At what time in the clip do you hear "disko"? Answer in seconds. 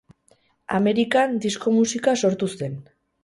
1.45-1.75